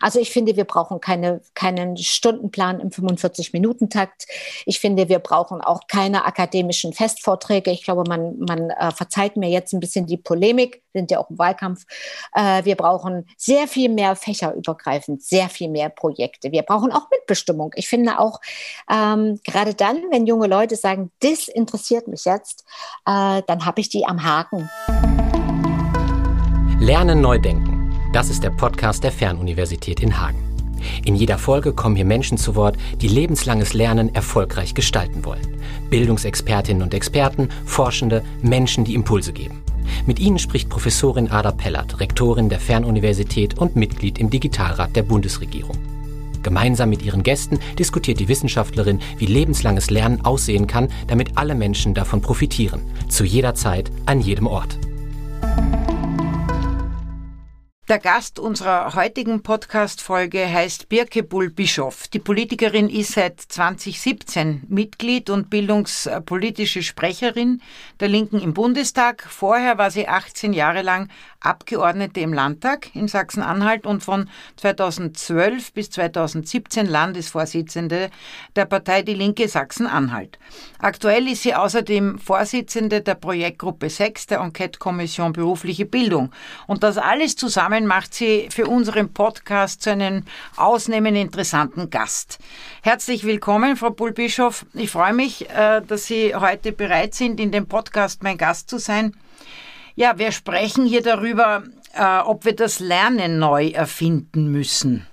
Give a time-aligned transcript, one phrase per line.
[0.00, 4.26] Also ich finde, wir brauchen keine, keinen Stundenplan im 45-Minuten-Takt.
[4.64, 7.70] Ich finde, wir brauchen auch keine akademischen Festvorträge.
[7.70, 11.30] Ich glaube, man, man äh, verzeiht mir jetzt ein bisschen die Polemik, sind ja auch
[11.30, 11.84] im Wahlkampf.
[12.34, 16.52] Äh, wir brauchen sehr viel mehr fächerübergreifend, sehr viel mehr Projekte.
[16.52, 17.72] Wir brauchen auch Mitbestimmung.
[17.76, 18.40] Ich finde auch,
[18.90, 22.64] ähm, gerade dann, wenn junge Leute sagen, das interessiert mich jetzt,
[23.06, 24.68] äh, dann habe ich die am Haken.
[26.80, 27.75] Lernen neu denken.
[28.12, 30.38] Das ist der Podcast der Fernuniversität in Hagen.
[31.04, 35.60] In jeder Folge kommen hier Menschen zu Wort, die lebenslanges Lernen erfolgreich gestalten wollen.
[35.90, 39.62] Bildungsexpertinnen und Experten, Forschende, Menschen, die Impulse geben.
[40.06, 45.76] Mit ihnen spricht Professorin Ada Pellert, Rektorin der Fernuniversität und Mitglied im Digitalrat der Bundesregierung.
[46.42, 51.92] Gemeinsam mit ihren Gästen diskutiert die Wissenschaftlerin, wie lebenslanges Lernen aussehen kann, damit alle Menschen
[51.92, 52.82] davon profitieren.
[53.08, 54.78] Zu jeder Zeit, an jedem Ort.
[57.88, 62.08] Der Gast unserer heutigen Podcast-Folge heißt Birke Bull-Bischoff.
[62.08, 67.62] Die Politikerin ist seit 2017 Mitglied und bildungspolitische Sprecherin
[68.00, 69.22] der Linken im Bundestag.
[69.22, 75.90] Vorher war sie 18 Jahre lang Abgeordnete im Landtag in Sachsen-Anhalt und von 2012 bis
[75.90, 78.10] 2017 Landesvorsitzende
[78.56, 80.40] der Partei Die Linke Sachsen-Anhalt.
[80.80, 86.32] Aktuell ist sie außerdem Vorsitzende der Projektgruppe 6 der Enquete-Kommission Berufliche Bildung.
[86.66, 90.22] Und das alles zusammen macht sie für unseren Podcast zu einem
[90.56, 92.38] ausnehmend interessanten Gast.
[92.82, 94.64] Herzlich willkommen, Frau Bull-Bischof.
[94.72, 98.78] Ich freue mich, äh, dass Sie heute bereit sind, in dem Podcast mein Gast zu
[98.78, 99.14] sein.
[99.96, 105.06] Ja, wir sprechen hier darüber, äh, ob wir das Lernen neu erfinden müssen.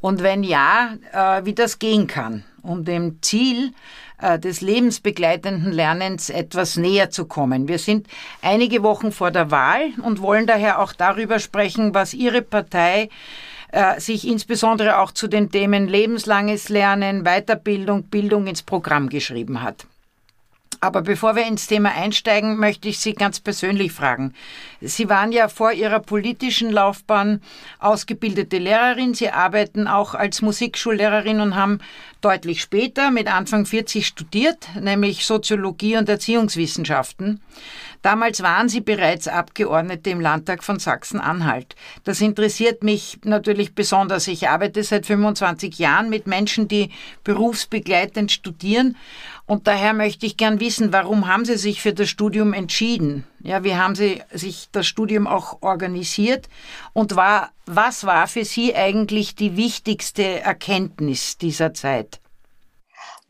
[0.00, 3.74] Und wenn ja, äh, wie das gehen kann, um dem Ziel
[4.38, 7.68] des lebensbegleitenden Lernens etwas näher zu kommen.
[7.68, 8.06] Wir sind
[8.42, 13.08] einige Wochen vor der Wahl und wollen daher auch darüber sprechen, was Ihre Partei
[13.72, 19.86] äh, sich insbesondere auch zu den Themen lebenslanges Lernen, Weiterbildung, Bildung ins Programm geschrieben hat.
[20.82, 24.32] Aber bevor wir ins Thema einsteigen, möchte ich Sie ganz persönlich fragen.
[24.80, 27.42] Sie waren ja vor Ihrer politischen Laufbahn
[27.78, 29.12] ausgebildete Lehrerin.
[29.12, 31.80] Sie arbeiten auch als Musikschullehrerin und haben
[32.22, 37.42] deutlich später mit Anfang 40 studiert, nämlich Soziologie und Erziehungswissenschaften.
[38.02, 41.76] Damals waren Sie bereits Abgeordnete im Landtag von Sachsen-Anhalt.
[42.04, 44.26] Das interessiert mich natürlich besonders.
[44.28, 46.90] Ich arbeite seit 25 Jahren mit Menschen, die
[47.24, 48.96] berufsbegleitend studieren
[49.50, 53.24] und daher möchte ich gern wissen, warum haben Sie sich für das Studium entschieden?
[53.40, 56.48] Ja, wie haben Sie sich das Studium auch organisiert?
[56.92, 62.20] Und war, was war für Sie eigentlich die wichtigste Erkenntnis dieser Zeit?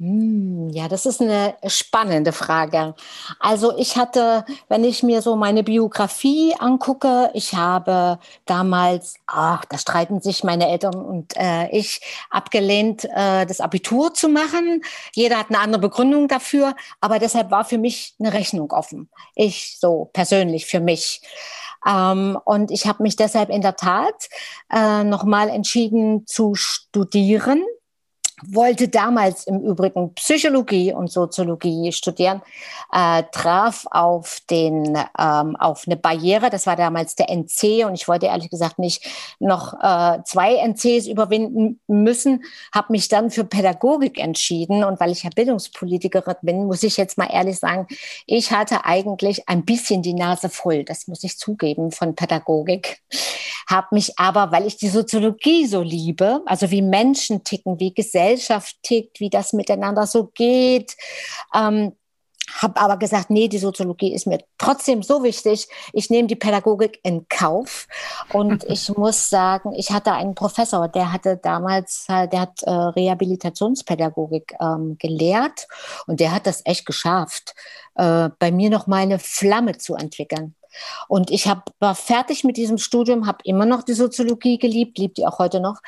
[0.00, 2.94] Hm, ja, das ist eine spannende Frage.
[3.38, 9.76] Also ich hatte, wenn ich mir so meine Biografie angucke, ich habe damals, ach, da
[9.76, 12.00] streiten sich meine Eltern und äh, ich,
[12.30, 14.82] abgelehnt, äh, das Abitur zu machen.
[15.12, 19.10] Jeder hat eine andere Begründung dafür, aber deshalb war für mich eine Rechnung offen.
[19.34, 21.20] Ich so persönlich für mich.
[21.86, 24.30] Ähm, und ich habe mich deshalb in der Tat
[24.72, 27.62] äh, nochmal entschieden zu studieren
[28.46, 32.42] wollte damals im Übrigen Psychologie und Soziologie studieren,
[32.92, 36.50] äh, traf auf den ähm, auf eine Barriere.
[36.50, 39.06] Das war damals der NC und ich wollte ehrlich gesagt nicht
[39.38, 42.44] noch äh, zwei NCs überwinden müssen.
[42.74, 47.18] Habe mich dann für Pädagogik entschieden und weil ich ja Bildungspolitikerin bin, muss ich jetzt
[47.18, 47.86] mal ehrlich sagen,
[48.26, 50.84] ich hatte eigentlich ein bisschen die Nase voll.
[50.84, 53.00] Das muss ich zugeben von Pädagogik.
[53.68, 58.29] Habe mich aber, weil ich die Soziologie so liebe, also wie Menschen ticken, wie Gesellschaft
[58.30, 60.96] Gesellschaft tickt, wie das miteinander so geht.
[61.54, 61.92] Ähm,
[62.60, 65.68] habe aber gesagt, nee, die Soziologie ist mir trotzdem so wichtig.
[65.92, 67.86] Ich nehme die Pädagogik in Kauf.
[68.32, 74.54] Und ich muss sagen, ich hatte einen Professor, der hatte damals, der hat äh, Rehabilitationspädagogik
[74.60, 75.68] ähm, gelehrt
[76.06, 77.54] und der hat das echt geschafft,
[77.94, 80.56] äh, bei mir noch mal eine Flamme zu entwickeln.
[81.08, 85.18] Und ich hab, war fertig mit diesem Studium, habe immer noch die Soziologie geliebt, liebt
[85.18, 85.80] die auch heute noch.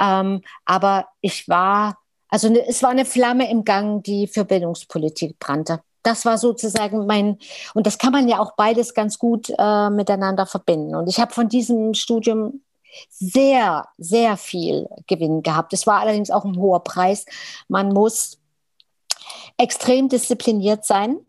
[0.00, 1.98] Ähm, aber ich war,
[2.28, 5.80] also ne, es war eine Flamme im Gang, die für Bildungspolitik brannte.
[6.02, 7.38] Das war sozusagen mein,
[7.72, 10.94] und das kann man ja auch beides ganz gut äh, miteinander verbinden.
[10.94, 12.60] Und ich habe von diesem Studium
[13.08, 15.72] sehr, sehr viel Gewinn gehabt.
[15.72, 17.24] Es war allerdings auch ein hoher Preis.
[17.68, 18.38] Man muss
[19.56, 21.20] extrem diszipliniert sein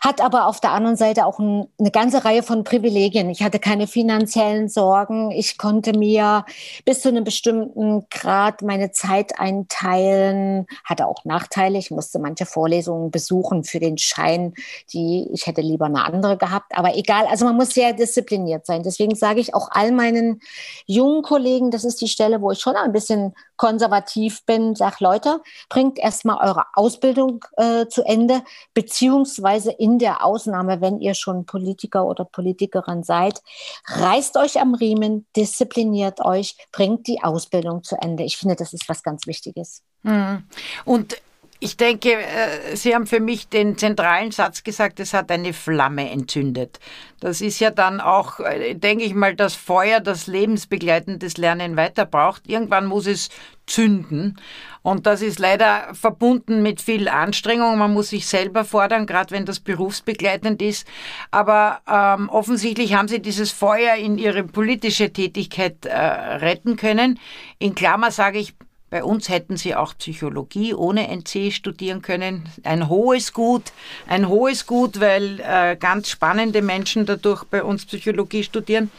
[0.00, 3.30] hat aber auf der anderen Seite auch ein, eine ganze Reihe von Privilegien.
[3.30, 5.30] Ich hatte keine finanziellen Sorgen.
[5.30, 6.44] Ich konnte mir
[6.84, 10.66] bis zu einem bestimmten Grad meine Zeit einteilen.
[10.84, 11.78] Hatte auch Nachteile.
[11.78, 14.54] Ich musste manche Vorlesungen besuchen für den Schein,
[14.92, 16.72] die ich hätte lieber eine andere gehabt.
[16.76, 18.82] Aber egal, also man muss sehr diszipliniert sein.
[18.82, 20.40] Deswegen sage ich auch all meinen
[20.86, 25.40] jungen Kollegen, das ist die Stelle, wo ich schon ein bisschen konservativ bin, sag Leute,
[25.68, 28.42] bringt erstmal eure Ausbildung äh, zu Ende,
[28.74, 33.42] beziehungsweise in der Ausnahme, wenn ihr schon Politiker oder Politikerin seid,
[33.86, 38.24] reißt euch am Riemen, diszipliniert euch, bringt die Ausbildung zu Ende.
[38.24, 39.82] Ich finde, das ist was ganz Wichtiges.
[40.02, 40.44] Mhm.
[40.84, 41.16] Und
[41.60, 46.10] ich denke, äh, Sie haben für mich den zentralen Satz gesagt, es hat eine Flamme
[46.10, 46.80] entzündet.
[47.20, 52.04] Das ist ja dann auch, äh, denke ich mal, das Feuer, das lebensbegleitendes Lernen weiter
[52.04, 52.46] braucht.
[52.46, 53.30] Irgendwann muss es
[53.66, 54.38] zünden.
[54.82, 57.78] Und das ist leider verbunden mit viel Anstrengung.
[57.78, 60.86] Man muss sich selber fordern, gerade wenn das berufsbegleitend ist.
[61.30, 67.18] Aber ähm, offensichtlich haben Sie dieses Feuer in Ihre politische Tätigkeit äh, retten können.
[67.58, 68.54] In Klammer sage ich,
[68.88, 72.48] bei uns hätten sie auch Psychologie ohne NC studieren können.
[72.62, 73.72] Ein hohes Gut,
[74.06, 78.90] ein hohes Gut, weil äh, ganz spannende Menschen dadurch bei uns Psychologie studieren.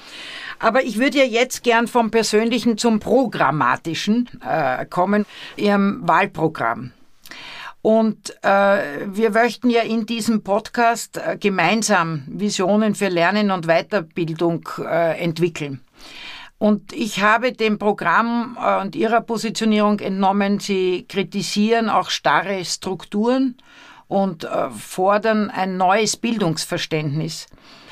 [0.59, 5.25] Aber ich würde ja jetzt gern vom Persönlichen zum Programmatischen äh, kommen,
[5.55, 6.91] Ihrem Wahlprogramm.
[7.81, 14.67] Und äh, wir möchten ja in diesem Podcast äh, gemeinsam Visionen für Lernen und Weiterbildung
[14.79, 15.79] äh, entwickeln.
[16.59, 23.57] Und ich habe dem Programm äh, und Ihrer Positionierung entnommen, Sie kritisieren auch starre Strukturen
[24.07, 27.47] und äh, fordern ein neues Bildungsverständnis.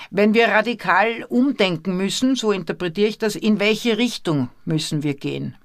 [0.09, 5.57] Wenn wir radikal umdenken müssen, so interpretiere ich das, in welche Richtung müssen wir gehen?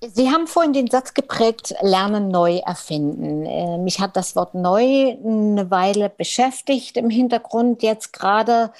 [0.00, 3.46] Sie haben vorhin den Satz geprägt, Lernen neu erfinden.
[3.46, 7.82] Äh, mich hat das Wort neu eine Weile beschäftigt im Hintergrund.
[7.82, 8.72] Jetzt gerade,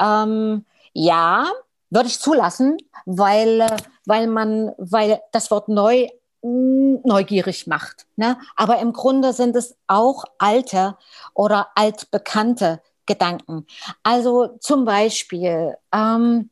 [0.00, 1.46] ähm, ja,
[1.90, 2.76] würde ich zulassen,
[3.06, 3.66] weil,
[4.04, 6.08] weil man, weil das Wort neu
[6.42, 8.06] mm, neugierig macht.
[8.16, 8.38] Ne?
[8.56, 10.96] Aber im Grunde sind es auch alte
[11.34, 13.66] oder altbekannte Gedanken.
[14.02, 16.50] Also zum Beispiel, ähm,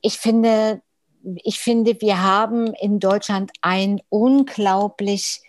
[0.00, 0.82] ich finde,
[1.42, 5.42] ich finde, wir haben in Deutschland ein unglaublich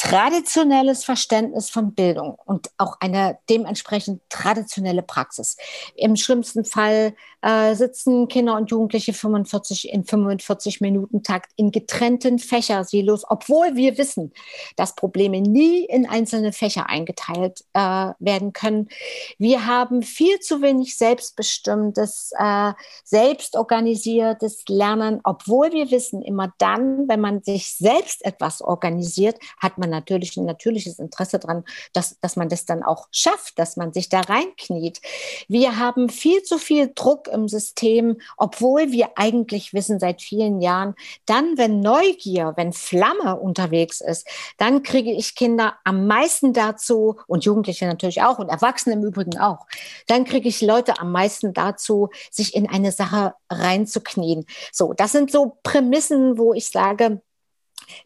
[0.00, 5.58] traditionelles Verständnis von Bildung und auch eine dementsprechend traditionelle Praxis.
[5.94, 7.12] Im schlimmsten Fall
[7.42, 13.98] äh, sitzen Kinder und Jugendliche 45 in 45 Minuten Takt in getrennten Fächersilos, obwohl wir
[13.98, 14.32] wissen,
[14.76, 17.80] dass Probleme nie in einzelne Fächer eingeteilt äh,
[18.18, 18.88] werden können.
[19.36, 22.72] Wir haben viel zu wenig selbstbestimmtes, äh,
[23.04, 29.89] selbstorganisiertes Lernen, obwohl wir wissen, immer dann, wenn man sich selbst etwas organisiert, hat man
[29.90, 34.08] natürlich ein natürliches Interesse daran, dass, dass man das dann auch schafft, dass man sich
[34.08, 35.00] da reinkniet.
[35.48, 40.94] Wir haben viel zu viel Druck im System, obwohl wir eigentlich wissen seit vielen Jahren,
[41.26, 44.26] dann, wenn Neugier, wenn Flamme unterwegs ist,
[44.56, 49.38] dann kriege ich Kinder am meisten dazu und Jugendliche natürlich auch und Erwachsene im Übrigen
[49.38, 49.66] auch.
[50.06, 54.46] Dann kriege ich Leute am meisten dazu, sich in eine Sache reinzuknien.
[54.72, 57.20] So, das sind so Prämissen, wo ich sage,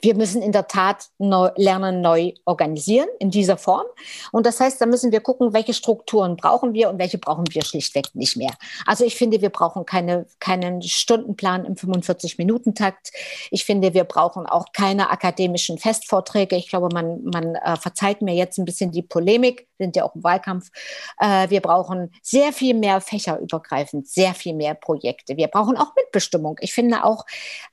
[0.01, 3.87] wir müssen in der Tat neu, Lernen neu organisieren in dieser Form.
[4.33, 7.65] Und das heißt, da müssen wir gucken, welche Strukturen brauchen wir und welche brauchen wir
[7.65, 8.53] schlichtweg nicht mehr.
[8.87, 13.13] Also ich finde, wir brauchen keine, keinen Stundenplan im 45-Minuten-Takt.
[13.51, 16.57] Ich finde, wir brauchen auch keine akademischen Festvorträge.
[16.57, 20.15] Ich glaube, man, man äh, verzeiht mir jetzt ein bisschen die Polemik, sind ja auch
[20.15, 20.71] im Wahlkampf.
[21.19, 25.37] Äh, wir brauchen sehr viel mehr fächerübergreifend, sehr viel mehr Projekte.
[25.37, 26.57] Wir brauchen auch Mitbestimmung.
[26.61, 27.25] Ich finde auch,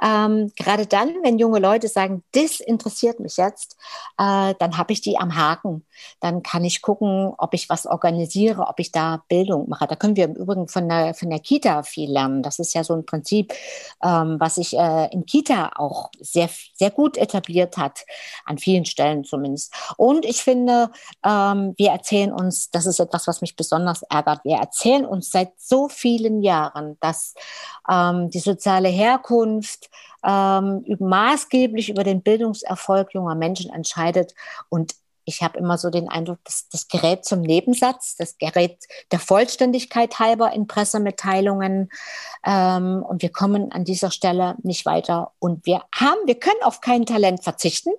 [0.03, 3.77] ähm, gerade dann, wenn junge Leute sagen, sagen, das interessiert mich jetzt,
[4.17, 5.85] äh, dann habe ich die am Haken.
[6.19, 9.87] Dann kann ich gucken, ob ich was organisiere, ob ich da Bildung mache.
[9.87, 12.43] Da können wir im Übrigen von der, von der Kita viel lernen.
[12.43, 13.53] Das ist ja so ein Prinzip,
[14.03, 18.05] ähm, was sich äh, in Kita auch sehr, sehr gut etabliert hat,
[18.45, 19.73] an vielen Stellen zumindest.
[19.97, 20.91] Und ich finde,
[21.23, 25.51] ähm, wir erzählen uns, das ist etwas, was mich besonders ärgert, wir erzählen uns seit
[25.57, 27.33] so vielen Jahren, dass
[27.89, 29.89] ähm, die soziale Herkunft,
[30.25, 34.33] ähm, maßgeblich über den Bildungserfolg junger Menschen entscheidet.
[34.69, 34.93] Und
[35.25, 38.77] ich habe immer so den Eindruck, dass das gerät zum Nebensatz, das gerät
[39.11, 41.89] der Vollständigkeit halber in Pressemitteilungen
[42.45, 45.31] ähm, und wir kommen an dieser Stelle nicht weiter.
[45.39, 47.91] Und wir haben, wir können auf kein Talent verzichten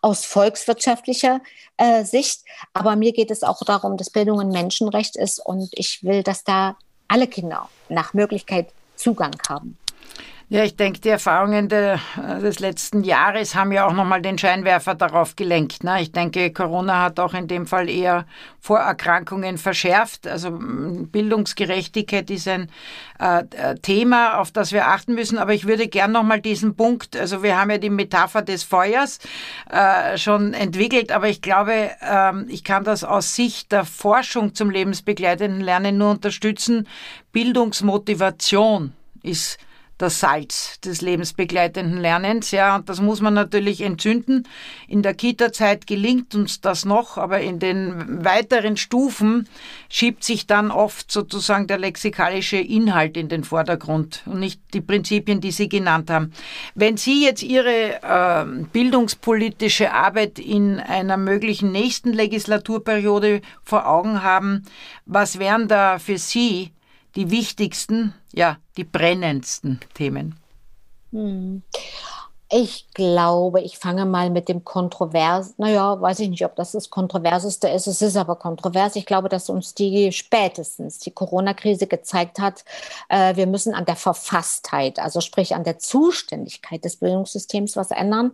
[0.00, 1.40] aus volkswirtschaftlicher
[1.76, 2.42] äh, Sicht,
[2.72, 6.44] aber mir geht es auch darum, dass Bildung ein Menschenrecht ist und ich will, dass
[6.44, 6.76] da
[7.08, 9.76] alle Kinder nach Möglichkeit Zugang haben.
[10.48, 11.98] Ja, ich denke, die Erfahrungen de,
[12.40, 15.82] des letzten Jahres haben ja auch nochmal den Scheinwerfer darauf gelenkt.
[15.82, 16.00] Ne?
[16.02, 18.26] Ich denke, Corona hat auch in dem Fall eher
[18.60, 20.28] Vorerkrankungen verschärft.
[20.28, 22.70] Also Bildungsgerechtigkeit ist ein
[23.18, 25.38] äh, äh, Thema, auf das wir achten müssen.
[25.38, 29.18] Aber ich würde gern nochmal diesen Punkt, also wir haben ja die Metapher des Feuers
[29.68, 34.70] äh, schon entwickelt, aber ich glaube, ähm, ich kann das aus Sicht der Forschung zum
[34.70, 36.86] lebensbegleitenden Lernen nur unterstützen.
[37.32, 38.92] Bildungsmotivation
[39.24, 39.58] ist
[39.98, 42.50] das Salz des lebensbegleitenden Lernens.
[42.50, 44.46] Ja, und das muss man natürlich entzünden.
[44.88, 49.48] In der Kita-Zeit gelingt uns das noch, aber in den weiteren Stufen
[49.88, 55.40] schiebt sich dann oft sozusagen der lexikalische Inhalt in den Vordergrund und nicht die Prinzipien,
[55.40, 56.32] die Sie genannt haben.
[56.74, 64.64] Wenn Sie jetzt Ihre äh, bildungspolitische Arbeit in einer möglichen nächsten Legislaturperiode vor Augen haben,
[65.06, 66.72] was wären da für Sie
[67.16, 70.36] die wichtigsten, ja, die brennendsten Themen?
[72.48, 75.54] Ich glaube, ich fange mal mit dem Kontrovers.
[75.58, 77.88] Naja, weiß ich nicht, ob das das Kontroverseste ist.
[77.88, 78.94] Es ist aber kontrovers.
[78.94, 82.64] Ich glaube, dass uns die spätestens die Corona-Krise gezeigt hat,
[83.08, 88.30] äh, wir müssen an der Verfasstheit, also sprich an der Zuständigkeit des Bildungssystems was ändern.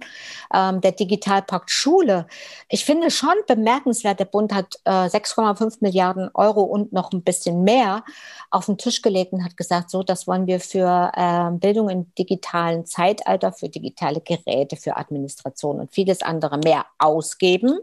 [0.53, 2.27] Ähm, der Digitalpakt Schule.
[2.69, 7.65] Ich finde schon bemerkenswert, der Bund hat äh, 6,5 Milliarden Euro und noch ein bisschen
[7.65, 8.05] mehr
[8.51, 12.15] auf den Tisch gelegt und hat gesagt, so, das wollen wir für äh, Bildung im
[12.15, 17.79] digitalen Zeitalter, für digitale digitale Geräte für Administration und vieles andere mehr ausgeben.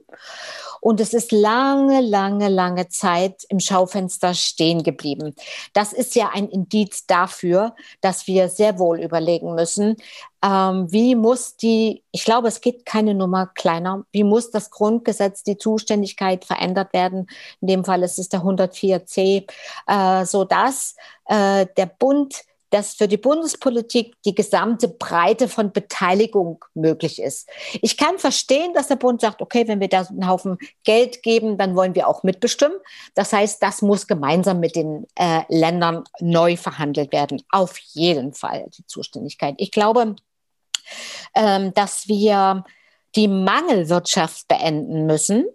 [0.82, 5.36] Und es ist lange, lange, lange Zeit im Schaufenster stehen geblieben.
[5.74, 9.98] Das ist ja ein Indiz dafür, dass wir sehr wohl überlegen müssen,
[10.42, 15.44] ähm, wie muss die, ich glaube, es geht keine Nummer kleiner, wie muss das Grundgesetz,
[15.44, 17.28] die Zuständigkeit verändert werden?
[17.60, 19.50] In dem Fall ist es der 104c,
[19.88, 20.96] äh, sodass
[21.26, 27.50] äh, der Bund dass für die Bundespolitik die gesamte Breite von Beteiligung möglich ist.
[27.82, 31.58] Ich kann verstehen, dass der Bund sagt, okay, wenn wir da einen Haufen Geld geben,
[31.58, 32.78] dann wollen wir auch mitbestimmen.
[33.16, 37.42] Das heißt, das muss gemeinsam mit den äh, Ländern neu verhandelt werden.
[37.50, 39.56] Auf jeden Fall die Zuständigkeit.
[39.58, 40.16] Ich glaube,
[41.36, 42.64] ähm, dass wir
[43.16, 45.46] die Mangelwirtschaft beenden müssen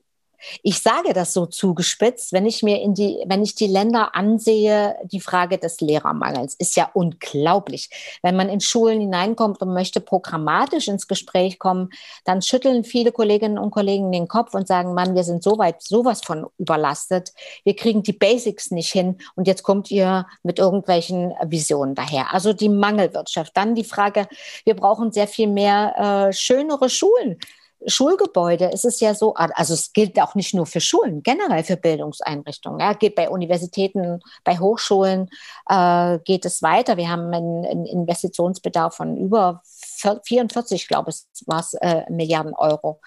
[0.63, 4.97] ich sage das so zugespitzt, wenn ich mir in die, wenn ich die Länder ansehe,
[5.05, 7.91] die Frage des Lehrermangels ist ja unglaublich.
[8.23, 11.91] Wenn man in Schulen hineinkommt und möchte programmatisch ins Gespräch kommen,
[12.25, 15.83] dann schütteln viele Kolleginnen und Kollegen den Kopf und sagen, Mann, wir sind so weit,
[15.83, 17.33] sowas von überlastet.
[17.65, 22.33] Wir kriegen die Basics nicht hin und jetzt kommt ihr mit irgendwelchen Visionen daher.
[22.33, 23.57] Also die Mangelwirtschaft.
[23.57, 24.29] Dann die Frage,
[24.65, 27.39] wir brauchen sehr viel mehr äh, schönere Schulen.
[27.87, 31.77] Schulgebäude ist es ja so, also es gilt auch nicht nur für Schulen, generell für
[31.77, 32.81] Bildungseinrichtungen.
[32.81, 35.29] Ja, geht bei Universitäten, bei Hochschulen
[35.69, 36.97] äh, geht es weiter.
[36.97, 43.01] Wir haben einen, einen Investitionsbedarf von über 44, glaube ich, war äh, Milliarden Euro.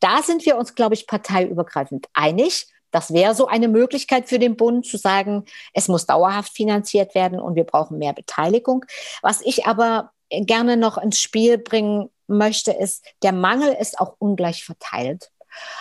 [0.00, 2.68] Da sind wir uns, glaube ich, parteiübergreifend einig.
[2.90, 5.44] Das wäre so eine Möglichkeit für den Bund zu sagen,
[5.74, 8.84] es muss dauerhaft finanziert werden und wir brauchen mehr Beteiligung.
[9.22, 14.64] Was ich aber gerne noch ins Spiel bringen möchte, ist, der Mangel ist auch ungleich
[14.64, 15.30] verteilt.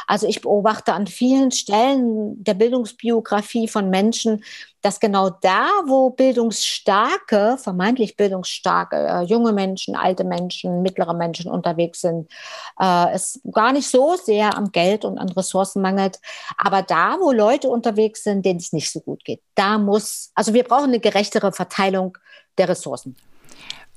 [0.08, 4.44] Also ich beobachte an vielen Stellen der Bildungsbiografie von Menschen,
[4.82, 12.02] dass genau da, wo bildungsstarke, vermeintlich bildungsstarke äh, junge Menschen, alte Menschen, mittlere Menschen unterwegs
[12.02, 12.30] sind,
[12.80, 16.20] äh, es gar nicht so sehr am Geld und an Ressourcen mangelt.
[16.58, 20.54] Aber da, wo Leute unterwegs sind, denen es nicht so gut geht, da muss, also
[20.54, 22.18] wir brauchen eine gerechtere Verteilung
[22.58, 23.16] der Ressourcen.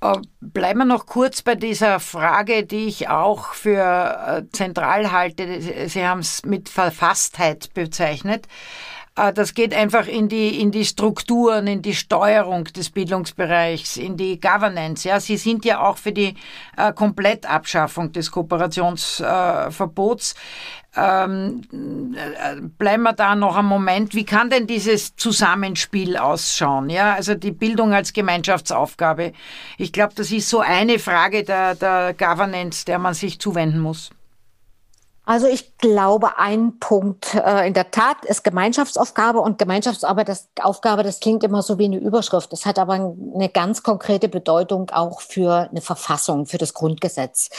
[0.00, 5.88] Äh, bleiben wir noch kurz bei dieser Frage, die ich auch für äh, zentral halte.
[5.88, 8.46] Sie haben es mit Verfasstheit bezeichnet.
[9.18, 14.16] Äh, das geht einfach in die, in die Strukturen, in die Steuerung des Bildungsbereichs, in
[14.16, 15.08] die Governance.
[15.08, 16.34] Ja, Sie sind ja auch für die
[16.76, 20.32] äh, Komplettabschaffung des Kooperationsverbots.
[20.32, 20.36] Äh,
[20.96, 21.62] ähm,
[22.78, 24.14] bleiben wir da noch einen Moment.
[24.14, 26.90] Wie kann denn dieses Zusammenspiel ausschauen?
[26.90, 29.32] Ja, also die Bildung als Gemeinschaftsaufgabe.
[29.76, 34.10] Ich glaube, das ist so eine Frage der, der Governance, der man sich zuwenden muss.
[35.28, 41.02] Also ich glaube, ein Punkt äh, in der Tat ist Gemeinschaftsaufgabe und Gemeinschaftsarbeit, das Aufgabe,
[41.02, 42.50] das klingt immer so wie eine Überschrift.
[42.50, 47.50] Das hat aber eine ganz konkrete Bedeutung auch für eine Verfassung, für das Grundgesetz.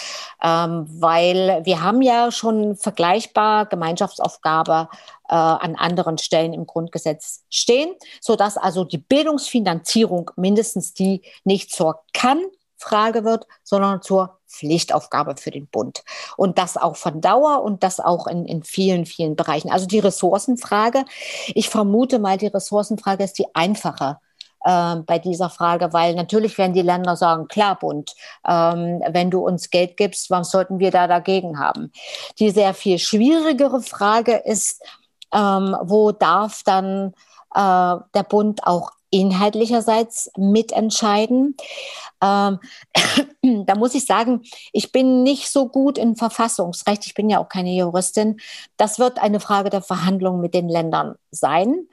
[0.41, 4.89] Ähm, weil wir haben ja schon vergleichbar Gemeinschaftsaufgabe
[5.29, 12.01] äh, an anderen Stellen im Grundgesetz stehen, sodass also die Bildungsfinanzierung mindestens die nicht zur
[12.13, 12.41] Kann
[12.79, 16.03] Frage wird, sondern zur Pflichtaufgabe für den Bund.
[16.37, 19.69] Und das auch von Dauer und das auch in, in vielen, vielen Bereichen.
[19.69, 21.05] Also die Ressourcenfrage,
[21.47, 24.17] ich vermute mal, die Ressourcenfrage ist die einfache
[24.65, 28.13] äh, bei dieser Frage, weil natürlich werden die Länder sagen, klar, Bund,
[28.47, 31.91] ähm, wenn du uns Geld gibst, was sollten wir da dagegen haben?
[32.39, 34.81] Die sehr viel schwierigere Frage ist,
[35.33, 37.13] ähm, wo darf dann
[37.53, 41.55] äh, der Bund auch inhaltlicherseits mitentscheiden.
[42.21, 42.59] Ähm,
[43.65, 44.41] da muss ich sagen,
[44.73, 47.05] ich bin nicht so gut in Verfassungsrecht.
[47.05, 48.39] Ich bin ja auch keine Juristin.
[48.77, 51.87] Das wird eine Frage der Verhandlungen mit den Ländern sein.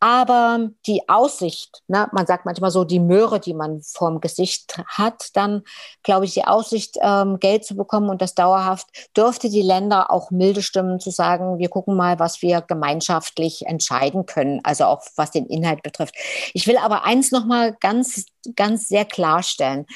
[0.00, 5.30] Aber die Aussicht, ne, man sagt manchmal so die Möhre, die man vorm Gesicht hat,
[5.34, 5.62] dann
[6.02, 10.30] glaube ich, die Aussicht, ähm, Geld zu bekommen und das dauerhaft, dürfte die Länder auch
[10.30, 15.30] milde stimmen zu sagen, wir gucken mal, was wir gemeinschaftlich entscheiden können, also auch was
[15.30, 16.14] den Inhalt betrifft.
[16.58, 19.86] Ich will aber eins noch mal ganz, ganz sehr klarstellen.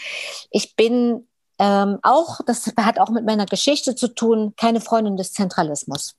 [0.52, 1.26] Ich bin
[1.58, 6.14] ähm, auch, das hat auch mit meiner Geschichte zu tun, keine Freundin des Zentralismus.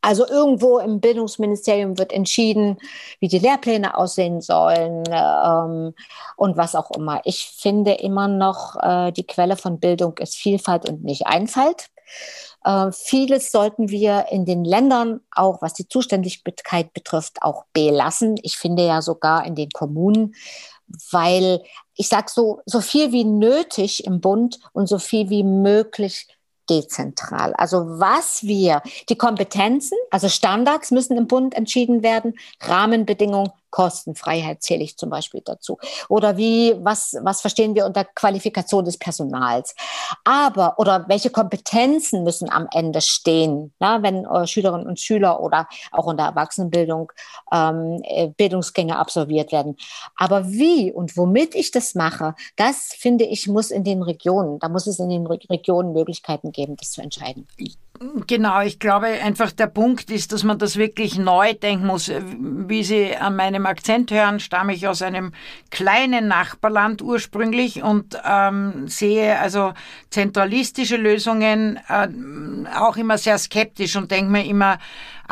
[0.00, 2.76] Also irgendwo im Bildungsministerium wird entschieden,
[3.20, 5.94] wie die Lehrpläne aussehen sollen ähm,
[6.36, 7.20] und was auch immer.
[7.22, 11.86] Ich finde immer noch, äh, die Quelle von Bildung ist Vielfalt und nicht Einfalt.
[12.64, 18.38] Äh, vieles sollten wir in den Ländern, auch was die Zuständigkeit betrifft, auch belassen.
[18.42, 20.34] Ich finde ja sogar in den Kommunen,
[21.10, 21.62] weil
[21.94, 26.26] ich sage so, so viel wie nötig im Bund und so viel wie möglich
[26.70, 27.52] dezentral.
[27.54, 34.84] Also was wir, die Kompetenzen, also Standards müssen im Bund entschieden werden, Rahmenbedingungen Kostenfreiheit zähle
[34.84, 35.78] ich zum Beispiel dazu.
[36.08, 39.74] Oder wie, was, was verstehen wir unter Qualifikation des Personals?
[40.22, 45.66] Aber, oder welche Kompetenzen müssen am Ende stehen, na, wenn äh, Schülerinnen und Schüler oder
[45.90, 47.10] auch in der Erwachsenenbildung
[47.52, 49.76] ähm, äh, Bildungsgänge absolviert werden.
[50.16, 54.68] Aber wie und womit ich das mache, das finde ich, muss in den Regionen, da
[54.68, 57.48] muss es in den Regionen Möglichkeiten geben, das zu entscheiden.
[58.26, 62.10] Genau, ich glaube einfach der Punkt ist, dass man das wirklich neu denken muss.
[62.10, 65.32] Wie Sie an meinem Akzent hören, stamme ich aus einem
[65.70, 69.74] kleinen Nachbarland ursprünglich und ähm, sehe also
[70.10, 72.08] zentralistische Lösungen äh,
[72.76, 74.78] auch immer sehr skeptisch und denke mir immer,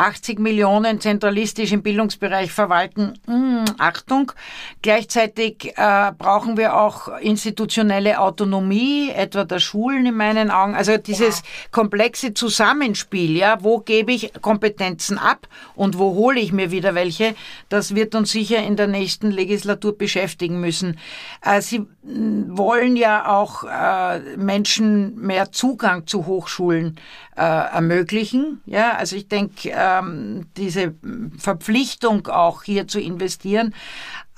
[0.00, 3.18] 80 Millionen zentralistisch im Bildungsbereich verwalten.
[3.26, 4.32] Hm, Achtung.
[4.80, 10.74] Gleichzeitig äh, brauchen wir auch institutionelle Autonomie, etwa der Schulen in meinen Augen.
[10.74, 11.44] Also dieses ja.
[11.70, 17.34] komplexe Zusammenspiel, ja, wo gebe ich Kompetenzen ab und wo hole ich mir wieder welche,
[17.68, 20.98] das wird uns sicher in der nächsten Legislatur beschäftigen müssen.
[21.42, 26.96] Äh, Sie hm, wollen ja auch äh, Menschen mehr Zugang zu Hochschulen
[27.36, 28.60] äh, ermöglichen.
[28.66, 30.94] Ja, also ich denke, ähm, diese
[31.38, 33.74] Verpflichtung auch hier zu investieren.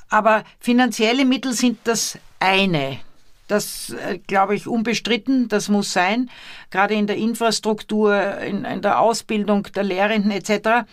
[0.09, 2.99] Aber finanzielle Mittel sind das eine.
[3.49, 6.31] Das äh, glaube ich unbestritten, das muss sein,
[6.71, 10.87] gerade in der Infrastruktur, in, in der Ausbildung der Lehrenden etc.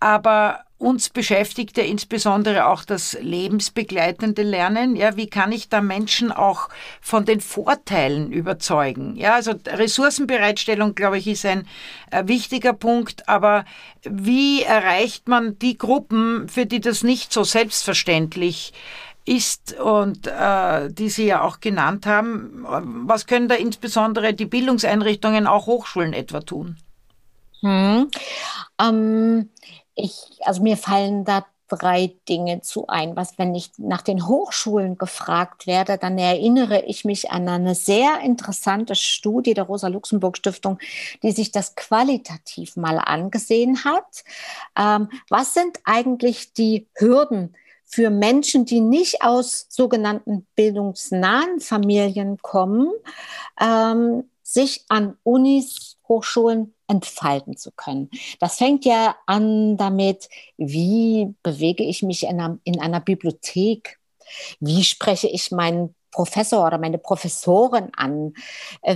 [0.00, 4.94] Aber uns beschäftigt ja insbesondere auch das lebensbegleitende Lernen.
[4.94, 6.68] Ja, wie kann ich da Menschen auch
[7.00, 9.16] von den Vorteilen überzeugen?
[9.16, 11.66] Ja, also Ressourcenbereitstellung, glaube ich, ist ein
[12.12, 13.28] äh, wichtiger Punkt.
[13.28, 13.64] Aber
[14.04, 18.72] wie erreicht man die Gruppen, für die das nicht so selbstverständlich
[19.24, 22.64] ist und äh, die Sie ja auch genannt haben?
[23.06, 26.76] Was können da insbesondere die Bildungseinrichtungen, auch Hochschulen etwa tun?
[27.62, 28.08] Hm.
[28.80, 29.50] Ähm
[29.98, 33.14] ich, also mir fallen da drei Dinge zu ein.
[33.14, 38.20] Was, wenn ich nach den Hochschulen gefragt werde, dann erinnere ich mich an eine sehr
[38.20, 40.78] interessante Studie der Rosa-Luxemburg-Stiftung,
[41.22, 44.24] die sich das qualitativ mal angesehen hat.
[44.78, 52.90] Ähm, was sind eigentlich die Hürden für Menschen, die nicht aus sogenannten bildungsnahen Familien kommen,
[53.60, 58.10] ähm, sich an Unis, Hochschulen entfalten zu können.
[58.40, 63.98] Das fängt ja an damit, wie bewege ich mich in einer, in einer Bibliothek?
[64.60, 68.34] Wie spreche ich meinen Professor oder meine Professorin an?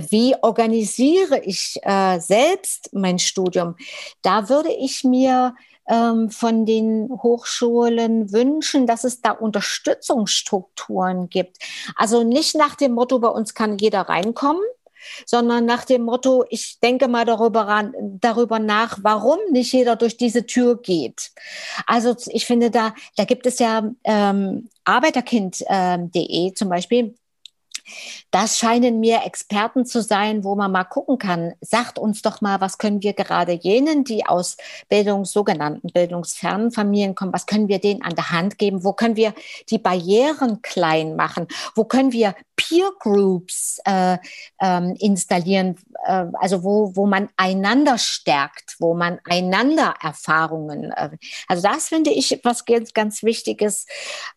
[0.09, 3.75] Wie organisiere ich äh, selbst mein Studium?
[4.21, 5.55] Da würde ich mir
[5.87, 11.57] ähm, von den Hochschulen wünschen, dass es da Unterstützungsstrukturen gibt.
[11.95, 14.63] Also nicht nach dem Motto, bei uns kann jeder reinkommen,
[15.25, 20.17] sondern nach dem Motto, ich denke mal darüber, ran, darüber nach, warum nicht jeder durch
[20.17, 21.31] diese Tür geht.
[21.87, 27.15] Also ich finde, da, da gibt es ja ähm, arbeiterkind.de ähm, zum Beispiel.
[28.31, 31.53] Das scheinen mir Experten zu sein, wo man mal gucken kann.
[31.61, 34.57] Sagt uns doch mal, was können wir gerade jenen, die aus
[34.89, 38.83] Bildungs, sogenannten bildungsfernen Familien kommen, was können wir denen an der Hand geben?
[38.83, 39.33] Wo können wir
[39.69, 41.47] die Barrieren klein machen?
[41.75, 44.17] Wo können wir Peer Groups äh,
[44.61, 45.77] ähm, installieren?
[46.05, 50.91] Äh, also wo, wo man einander stärkt, wo man einander Erfahrungen.
[50.91, 51.17] Äh,
[51.47, 53.85] also das finde ich was ganz, ganz Wichtiges.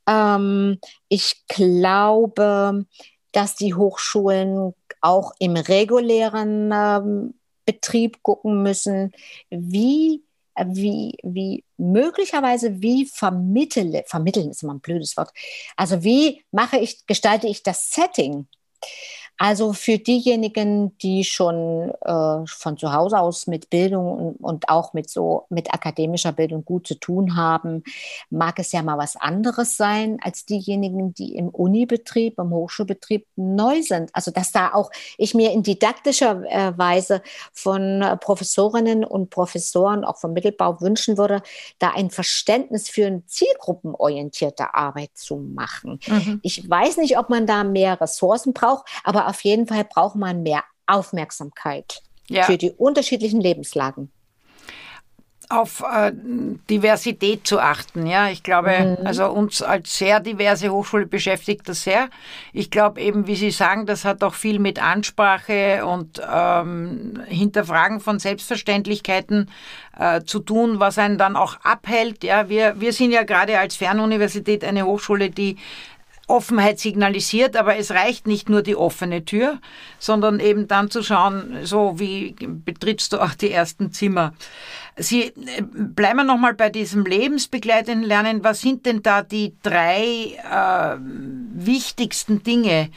[0.06, 0.78] Ähm,
[1.09, 2.87] ich glaube,
[3.37, 7.35] dass die Hochschulen auch im regulären ähm,
[7.66, 9.12] Betrieb gucken müssen,
[9.51, 10.22] wie
[10.64, 15.31] wie, wie möglicherweise, wie vermittle, vermitteln ist immer ein blödes Wort.
[15.77, 18.46] Also wie mache ich, gestalte ich das Setting?
[19.38, 24.94] Also für diejenigen, die schon äh, von zu Hause aus mit Bildung und, und, auch
[24.94, 27.85] mit so mit akademischer Bildung gut zu tun haben,
[28.31, 33.83] mag es ja mal was anderes sein als diejenigen, die im Unibetrieb, im Hochschulbetrieb neu
[33.83, 34.11] sind.
[34.14, 37.22] Also dass da auch ich mir in didaktischer äh, Weise
[37.53, 41.42] von äh, Professorinnen und Professoren auch vom Mittelbau wünschen würde,
[41.79, 46.01] da ein Verständnis für eine zielgruppenorientierte Arbeit zu machen.
[46.07, 46.40] Mhm.
[46.42, 48.88] Ich weiß nicht, ob man da mehr Ressourcen braucht,
[49.26, 52.44] aber auf jeden Fall braucht man mehr Aufmerksamkeit ja.
[52.44, 54.10] für die unterschiedlichen Lebenslagen
[55.48, 56.10] auf äh,
[56.68, 58.04] Diversität zu achten.
[58.08, 59.06] Ja, ich glaube, mhm.
[59.06, 62.08] also uns als sehr diverse Hochschule beschäftigt das sehr.
[62.52, 68.00] Ich glaube eben, wie Sie sagen, das hat auch viel mit Ansprache und ähm, Hinterfragen
[68.00, 69.48] von Selbstverständlichkeiten
[69.96, 72.24] äh, zu tun, was einen dann auch abhält.
[72.24, 75.58] Ja, wir, wir sind ja gerade als Fernuniversität eine Hochschule, die
[76.28, 79.58] Offenheit signalisiert, aber es reicht nicht nur die offene Tür,
[79.98, 84.34] sondern eben dann zu schauen, so wie betrittst du auch die ersten Zimmer.
[84.96, 88.42] Sie äh, bleiben wir nochmal bei diesem lebensbegleitenden Lernen.
[88.42, 92.90] Was sind denn da die drei äh, wichtigsten Dinge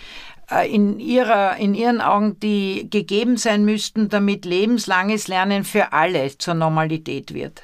[0.49, 6.35] äh, in, ihrer, in Ihren Augen, die gegeben sein müssten, damit lebenslanges Lernen für alle
[6.37, 7.61] zur Normalität wird?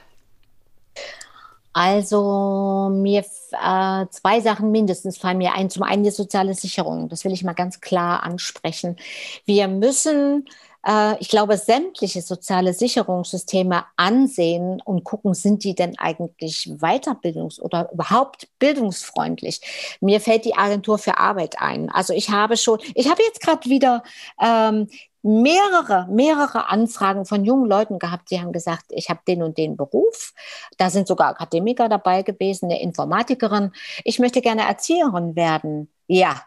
[1.78, 3.26] Also mir
[3.56, 5.70] äh, zwei Sachen mindestens fallen mir ein.
[5.70, 7.10] Zum einen die soziale Sicherung.
[7.10, 8.98] Das will ich mal ganz klar ansprechen.
[9.46, 10.48] Wir müssen
[10.86, 17.92] äh, ich glaube, sämtliche soziale Sicherungssysteme ansehen und gucken, sind die denn eigentlich weiterbildungs- oder
[17.92, 19.62] überhaupt bildungsfreundlich?
[20.00, 21.90] Mir fällt die Agentur für Arbeit ein.
[21.90, 24.04] Also ich habe schon, ich habe jetzt gerade wieder
[24.40, 24.88] ähm,
[25.26, 29.76] mehrere, mehrere Anfragen von jungen Leuten gehabt, die haben gesagt, ich habe den und den
[29.76, 30.34] Beruf.
[30.78, 33.72] Da sind sogar Akademiker dabei gewesen, eine Informatikerin.
[34.04, 35.92] Ich möchte gerne Erzieherin werden.
[36.06, 36.44] Ja,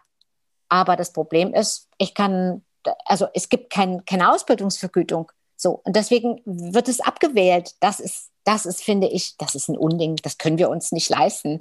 [0.69, 2.64] aber das Problem ist, ich kann,
[3.05, 5.33] also es gibt kein, keine Ausbildungsvergütung.
[5.57, 7.75] So, und deswegen wird es abgewählt.
[7.81, 10.17] Das ist das ist, finde ich, das ist ein Unding.
[10.23, 11.61] Das können wir uns nicht leisten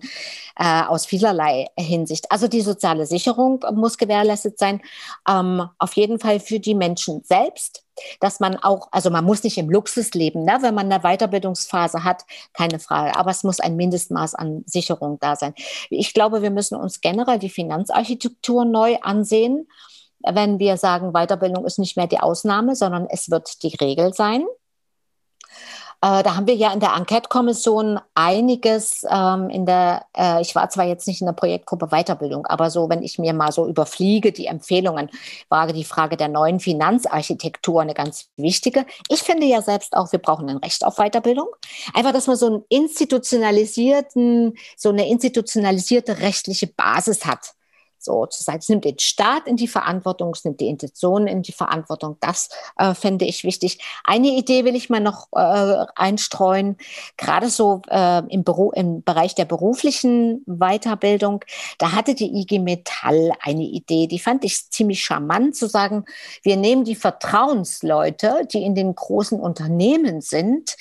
[0.57, 2.31] äh, aus vielerlei Hinsicht.
[2.31, 4.81] Also die soziale Sicherung muss gewährleistet sein.
[5.27, 7.83] Ähm, auf jeden Fall für die Menschen selbst,
[8.21, 12.05] dass man auch, also man muss nicht im Luxus leben, ne, wenn man eine Weiterbildungsphase
[12.05, 12.23] hat,
[12.53, 13.17] keine Frage.
[13.17, 15.53] Aber es muss ein Mindestmaß an Sicherung da sein.
[15.89, 19.67] Ich glaube, wir müssen uns generell die Finanzarchitektur neu ansehen
[20.29, 24.45] wenn wir sagen, Weiterbildung ist nicht mehr die Ausnahme, sondern es wird die Regel sein.
[26.01, 30.69] Äh, da haben wir ja in der Enquete-Kommission einiges ähm, in der, äh, ich war
[30.69, 34.31] zwar jetzt nicht in der Projektgruppe Weiterbildung, aber so, wenn ich mir mal so überfliege,
[34.31, 35.09] die Empfehlungen,
[35.49, 38.85] war die Frage der neuen Finanzarchitektur eine ganz wichtige.
[39.09, 41.47] Ich finde ja selbst auch, wir brauchen ein Recht auf Weiterbildung.
[41.95, 47.53] Einfach, dass man so einen institutionalisierten, so eine institutionalisierte rechtliche Basis hat
[48.07, 48.57] so zu sein.
[48.59, 52.17] Es nimmt den Staat in die Verantwortung, es nimmt die Institutionen in die Verantwortung.
[52.21, 53.79] Das äh, fände ich wichtig.
[54.03, 56.77] Eine Idee will ich mal noch äh, einstreuen,
[57.17, 61.43] gerade so äh, im, Beru im Bereich der beruflichen Weiterbildung.
[61.77, 66.05] Da hatte die IG Metall eine Idee, die fand ich ziemlich charmant, zu sagen,
[66.43, 70.77] wir nehmen die Vertrauensleute, die in den großen Unternehmen sind,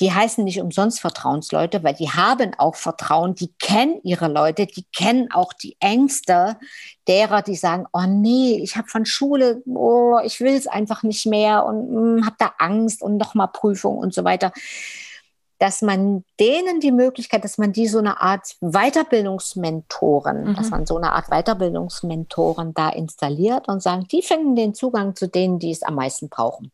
[0.00, 4.84] die heißen nicht umsonst Vertrauensleute, weil die haben auch Vertrauen, die kennen ihre Leute, die
[4.94, 6.57] kennen auch die Ängste
[7.06, 11.26] derer, die sagen, oh nee, ich habe von Schule, oh, ich will es einfach nicht
[11.26, 14.52] mehr und mm, habe da Angst und nochmal Prüfung und so weiter.
[15.58, 20.54] Dass man denen die Möglichkeit, dass man die so eine Art Weiterbildungsmentoren, mhm.
[20.54, 25.26] dass man so eine Art Weiterbildungsmentoren da installiert und sagen, die finden den Zugang zu
[25.28, 26.70] denen, die es am meisten brauchen.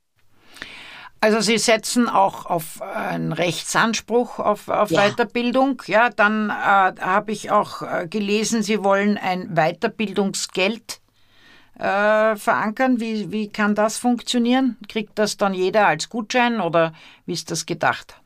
[1.25, 5.09] Also Sie setzen auch auf einen Rechtsanspruch auf, auf ja.
[5.09, 5.81] Weiterbildung.
[5.87, 11.01] Ja, dann äh, habe ich auch äh, gelesen, Sie wollen ein Weiterbildungsgeld
[11.79, 13.01] äh, verankern.
[13.01, 14.77] Wie, wie kann das funktionieren?
[14.87, 16.93] Kriegt das dann jeder als Gutschein oder
[17.25, 18.17] wie ist das gedacht?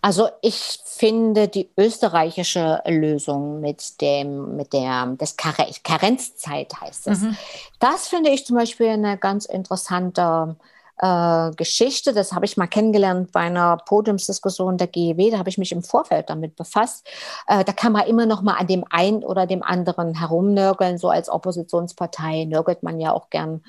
[0.00, 7.22] Also ich finde die österreichische Lösung mit dem, mit der das Karenzzeit heißt es.
[7.22, 7.36] Mhm.
[7.80, 10.54] Das finde ich zum Beispiel eine ganz interessante
[10.98, 12.12] äh, Geschichte.
[12.12, 15.30] Das habe ich mal kennengelernt bei einer Podiumsdiskussion der GEW.
[15.30, 17.06] Da habe ich mich im Vorfeld damit befasst.
[17.46, 20.98] Äh, da kann man immer noch mal an dem einen oder dem anderen herumnörgeln.
[20.98, 23.62] So als Oppositionspartei nörgelt man ja auch gern.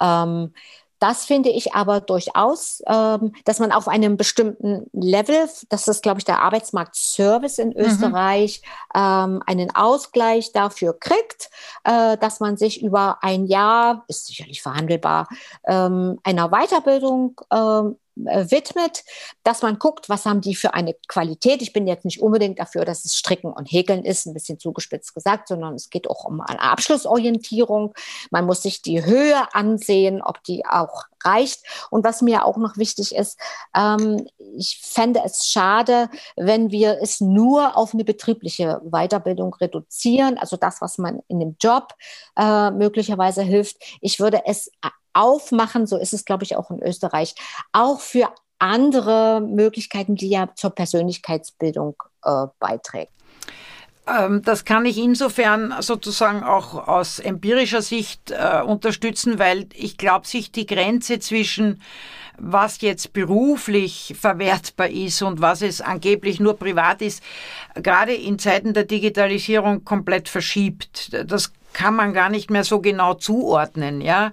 [0.00, 0.52] Ähm,
[0.98, 6.18] das finde ich aber durchaus, ähm, dass man auf einem bestimmten Level, das ist, glaube
[6.18, 7.76] ich, der Arbeitsmarktservice in mhm.
[7.76, 8.62] Österreich,
[8.94, 9.00] mhm.
[9.00, 11.50] ähm, einen Ausgleich dafür kriegt,
[11.84, 15.28] äh, dass man sich über ein Jahr, ist sicherlich verhandelbar,
[15.66, 19.04] ähm, einer Weiterbildung ähm, äh, widmet,
[19.42, 21.62] dass man guckt, was haben die für eine Qualität.
[21.62, 25.14] Ich bin jetzt nicht unbedingt dafür, dass es Stricken und Häkeln ist, ein bisschen zugespitzt
[25.14, 27.94] gesagt, sondern es geht auch um eine Abschlussorientierung.
[28.30, 31.62] Man muss sich die Höhe ansehen, ob die auch reicht.
[31.90, 33.38] Und was mir auch noch wichtig ist,
[33.76, 40.56] ähm, ich fände es schade, wenn wir es nur auf eine betriebliche Weiterbildung reduzieren, also
[40.56, 41.94] das, was man in dem Job
[42.36, 43.76] äh, möglicherweise hilft.
[44.00, 44.70] Ich würde es
[45.12, 47.34] aufmachen, so ist es, glaube ich, auch in Österreich,
[47.72, 53.12] auch für andere Möglichkeiten, die ja zur Persönlichkeitsbildung äh, beiträgt.
[54.08, 60.26] Ähm, das kann ich insofern sozusagen auch aus empirischer Sicht äh, unterstützen, weil ich glaube,
[60.26, 61.80] sich die Grenze zwischen
[62.40, 67.20] was jetzt beruflich verwertbar ist und was es angeblich nur privat ist,
[67.74, 71.12] gerade in Zeiten der Digitalisierung komplett verschiebt.
[71.28, 74.32] Das kann man gar nicht mehr so genau zuordnen, ja.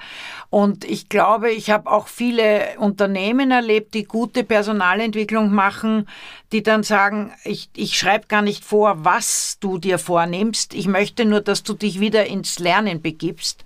[0.49, 6.10] Und ich glaube, ich habe auch viele Unternehmen erlebt, die gute Personalentwicklung machen,
[6.51, 10.73] die dann sagen, ich, ich schreibe gar nicht vor, was du dir vornimmst.
[10.73, 13.63] Ich möchte nur, dass du dich wieder ins Lernen begibst.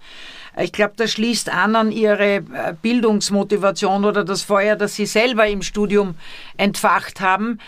[0.58, 2.44] Ich glaube, das schließt an an ihre äh,
[2.82, 6.16] Bildungsmotivation oder das Feuer, das sie selber im Studium
[6.58, 7.60] entfacht haben.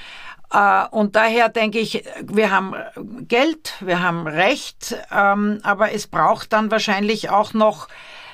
[0.51, 2.73] Äh, und daher denke ich, wir haben
[3.27, 7.87] Geld, wir haben Recht, ähm, aber es braucht dann wahrscheinlich auch noch,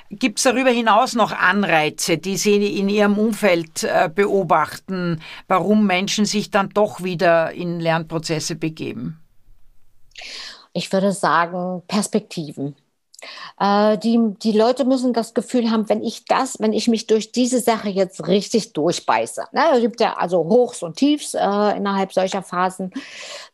[0.10, 6.26] gibt es darüber hinaus noch Anreize, die Sie in Ihrem Umfeld äh, beobachten, warum Menschen
[6.26, 9.20] sich dann doch wieder in Lernprozesse begeben?
[10.74, 12.76] Ich würde sagen, Perspektiven.
[13.60, 17.32] Äh, die, die Leute müssen das Gefühl haben, wenn ich das, wenn ich mich durch
[17.32, 22.14] diese Sache jetzt richtig durchbeiße, ne, es gibt ja also Hochs und Tiefs äh, innerhalb
[22.14, 22.92] solcher Phasen,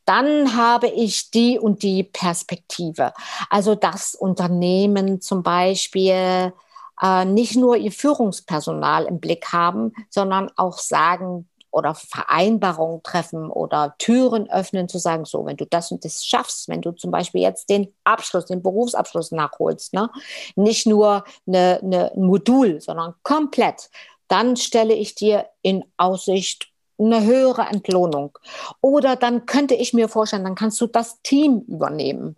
[0.06, 3.14] dann habe ich die und die Perspektive.
[3.50, 6.54] Also das Unternehmen zum Beispiel
[7.02, 13.96] äh, nicht nur ihr Führungspersonal im Blick haben, sondern auch sagen, oder Vereinbarungen treffen oder
[13.98, 17.42] Türen öffnen, zu sagen, so, wenn du das und das schaffst, wenn du zum Beispiel
[17.42, 20.10] jetzt den Abschluss, den Berufsabschluss nachholst, ne?
[20.56, 23.90] nicht nur eine, eine, ein Modul, sondern komplett,
[24.28, 28.38] dann stelle ich dir in Aussicht eine höhere Entlohnung.
[28.82, 32.36] Oder dann könnte ich mir vorstellen, dann kannst du das Team übernehmen.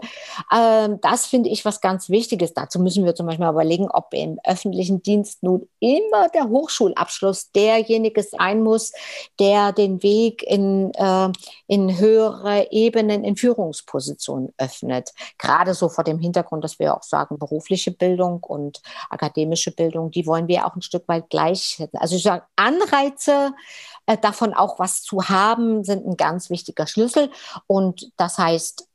[0.54, 2.54] Ähm, das finde ich was ganz Wichtiges.
[2.54, 8.24] Dazu müssen wir zum Beispiel überlegen, ob im öffentlichen Dienst nun immer der Hochschulabschluss derjenige
[8.24, 8.94] sein muss,
[9.40, 11.30] der den Weg in, äh,
[11.68, 15.12] in höhere Ebenen, in Führungspositionen öffnet.
[15.38, 20.26] Gerade so vor dem Hintergrund, dass wir auch sagen, berufliche Bildung und akademische Bildung, die
[20.26, 21.84] wollen wir auch ein Stück weit gleich.
[21.94, 23.54] Also ich sage, Anreize,
[24.06, 27.32] äh, davon auch was zu haben, sind ein ganz wichtiger Schlüssel.
[27.68, 28.88] Und das heißt,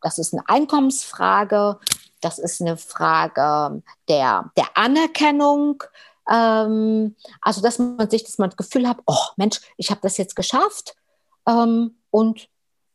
[0.00, 1.78] das ist eine Einkommensfrage,
[2.20, 5.82] das ist eine Frage der, der Anerkennung.
[6.30, 10.16] Ähm, also, dass man sich, dass man das Gefühl hat, oh Mensch, ich habe das
[10.16, 10.94] jetzt geschafft
[11.48, 12.48] ähm, und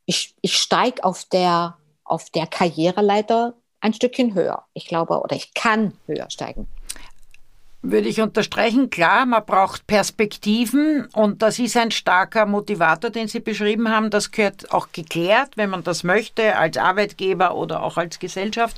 [0.06, 4.66] ich, ich steige auf der, auf der Karriereleiter ein Stückchen höher.
[4.74, 6.68] Ich glaube, oder ich kann höher steigen.
[7.90, 13.40] Würde ich unterstreichen, klar, man braucht Perspektiven und das ist ein starker Motivator, den Sie
[13.40, 14.10] beschrieben haben.
[14.10, 18.76] Das gehört auch geklärt, wenn man das möchte, als Arbeitgeber oder auch als Gesellschaft.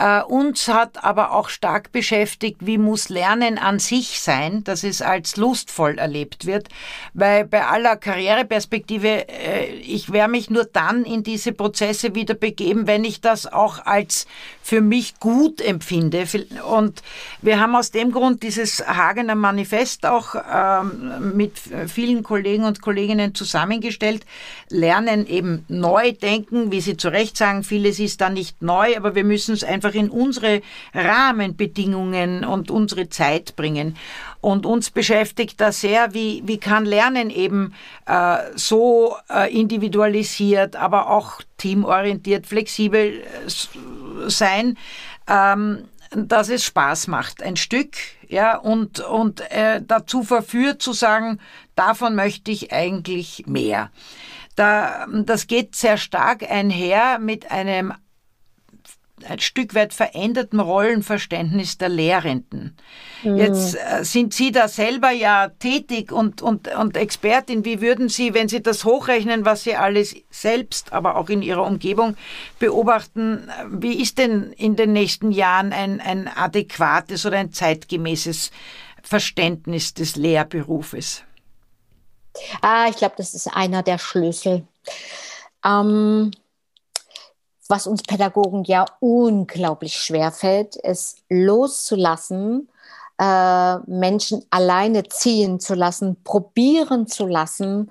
[0.00, 5.02] Äh, uns hat aber auch stark beschäftigt, wie muss Lernen an sich sein, dass es
[5.02, 6.68] als lustvoll erlebt wird,
[7.12, 12.86] weil bei aller Karriereperspektive, äh, ich werde mich nur dann in diese Prozesse wieder begeben,
[12.86, 14.26] wenn ich das auch als
[14.62, 16.24] für mich gut empfinde.
[16.70, 17.02] Und
[17.42, 21.58] wir haben aus dem Grund dieses Hagener Manifest auch ähm, mit
[21.88, 24.24] vielen Kollegen und Kolleginnen zusammengestellt.
[24.68, 29.14] Lernen eben neu denken, wie Sie zu Recht sagen, vieles ist da nicht neu, aber
[29.14, 30.62] wir müssen es einfach in unsere
[30.94, 33.96] Rahmenbedingungen und unsere Zeit bringen.
[34.40, 37.74] Und uns beschäftigt da sehr, wie, wie kann Lernen eben
[38.06, 44.78] äh, so äh, individualisiert, aber auch teamorientiert, flexibel äh, sein,
[45.28, 47.96] ähm, dass es Spaß macht, ein Stück,
[48.28, 51.38] ja, und, und äh, dazu verführt zu sagen,
[51.74, 53.90] davon möchte ich eigentlich mehr.
[54.56, 57.94] Da, das geht sehr stark einher mit einem
[59.28, 62.76] ein Stück weit veränderten Rollenverständnis der Lehrenden.
[63.22, 63.36] Mhm.
[63.36, 67.64] Jetzt äh, sind Sie da selber ja tätig und, und, und Expertin.
[67.64, 71.64] Wie würden Sie, wenn Sie das hochrechnen, was Sie alles selbst, aber auch in Ihrer
[71.64, 72.16] Umgebung
[72.58, 78.50] beobachten, wie ist denn in den nächsten Jahren ein, ein adäquates oder ein zeitgemäßes
[79.02, 81.24] Verständnis des Lehrberufes?
[82.62, 84.66] Ah, ich glaube, das ist einer der Schlüssel.
[85.64, 86.30] Ähm,
[87.70, 92.68] was uns Pädagogen ja unglaublich schwer fällt, ist loszulassen,
[93.20, 97.90] äh, Menschen alleine ziehen zu lassen, probieren zu lassen.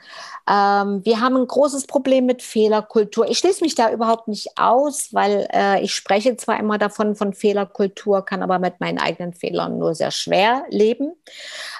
[0.49, 3.29] Ähm, wir haben ein großes Problem mit Fehlerkultur.
[3.29, 7.33] Ich schließe mich da überhaupt nicht aus, weil äh, ich spreche zwar immer davon von
[7.33, 11.13] Fehlerkultur, kann aber mit meinen eigenen Fehlern nur sehr schwer leben,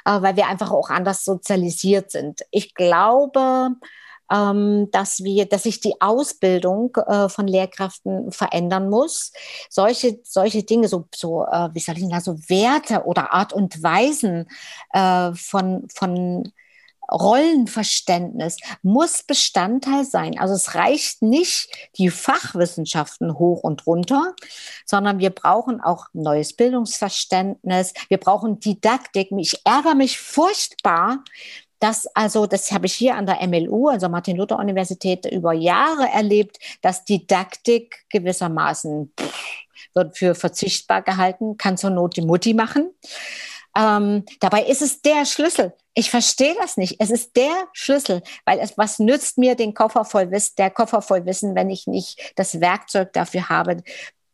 [0.05, 2.41] äh, weil wir einfach auch anders sozialisiert sind.
[2.51, 3.71] Ich glaube,
[4.29, 9.31] dass wir, dass sich die Ausbildung äh, von Lehrkräften verändern muss.
[9.69, 13.81] Solche, solche Dinge, so, so äh, wie soll ich sagen, so Werte oder Art und
[13.81, 14.47] Weisen
[14.93, 16.51] äh, von, von
[17.11, 20.39] Rollenverständnis muss Bestandteil sein.
[20.39, 24.35] Also es reicht nicht die Fachwissenschaften hoch und runter,
[24.85, 27.93] sondern wir brauchen auch neues Bildungsverständnis.
[28.09, 29.29] Wir brauchen Didaktik.
[29.37, 31.23] Ich ärgere mich furchtbar,
[31.79, 37.05] dass also, das habe ich hier an der MLU, also Martin-Luther-Universität, über Jahre erlebt, dass
[37.05, 39.13] Didaktik gewissermaßen
[39.93, 42.91] wird für verzichtbar gehalten, kann zur Not die Mutti machen.
[43.77, 45.73] Ähm, dabei ist es der Schlüssel.
[45.93, 46.95] Ich verstehe das nicht.
[46.99, 51.01] Es ist der Schlüssel, weil es was nützt mir den Koffer voll Wissen, der Koffer
[51.01, 53.83] voll Wissen, wenn ich nicht das Werkzeug dafür habe,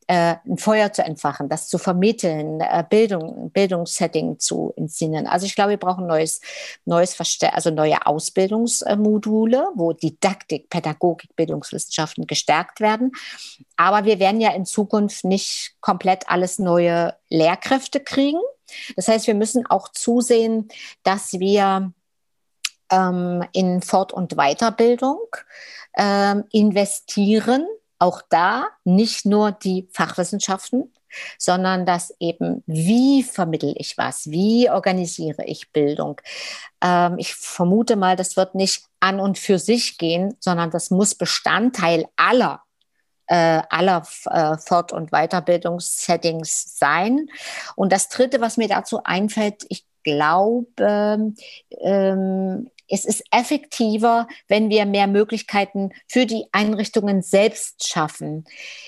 [0.07, 5.25] äh, ein Feuer zu entfachen, das zu vermitteln, äh, Bildung, Bildungssetting zu inszenieren.
[5.25, 6.41] Also ich glaube, wir brauchen neues,
[6.85, 7.17] neues
[7.51, 13.11] also neue Ausbildungsmodule, wo Didaktik, Pädagogik, Bildungswissenschaften gestärkt werden.
[13.77, 18.39] Aber wir werden ja in Zukunft nicht komplett alles neue Lehrkräfte kriegen.
[18.95, 20.67] Das heißt, wir müssen auch zusehen,
[21.03, 21.91] dass wir
[22.91, 25.19] ähm, in Fort- und Weiterbildung
[25.97, 27.65] ähm, investieren,
[27.99, 30.91] auch da nicht nur die Fachwissenschaften,
[31.37, 36.19] sondern das eben, wie vermittel ich was, wie organisiere ich Bildung.
[36.81, 41.15] Ähm, ich vermute mal, das wird nicht an und für sich gehen, sondern das muss
[41.15, 42.61] Bestandteil aller
[43.27, 47.27] äh, aller äh, Fort- und Weiterbildungssettings sein.
[47.75, 51.33] Und das Dritte, was mir dazu einfällt, ich glaube,
[51.81, 58.45] ähm, es ist effektiver, wenn wir mehr Möglichkeiten für die Einrichtungen selbst schaffen.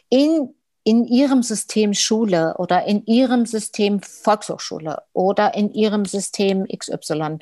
[0.10, 0.54] In
[0.88, 7.40] in ihrem System Schule oder in ihrem System Volkshochschule oder in ihrem System XY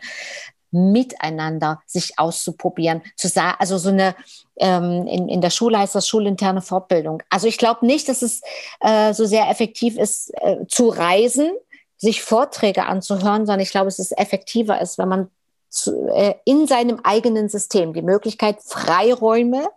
[0.72, 4.16] miteinander sich auszuprobieren, zu sagen, also so eine
[4.58, 7.22] ähm, in, in der Schule heißt das schulinterne Fortbildung.
[7.30, 8.42] Also ich glaube nicht, dass es
[8.80, 11.52] äh, so sehr effektiv ist, äh, zu reisen,
[11.98, 15.30] sich Vorträge anzuhören, sondern ich glaube, es ist effektiver ist, wenn man
[15.76, 19.68] zu, äh, in seinem eigenen System die Möglichkeit, Freiräume